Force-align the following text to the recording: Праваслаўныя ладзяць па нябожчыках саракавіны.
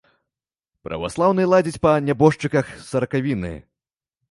Праваслаўныя 0.87 1.51
ладзяць 1.51 1.81
па 1.85 1.91
нябожчыках 2.07 2.75
саракавіны. 2.89 3.55